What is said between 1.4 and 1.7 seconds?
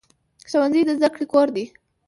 دی